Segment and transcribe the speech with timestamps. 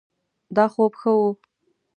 [0.55, 1.27] دا خوب ښه ؤ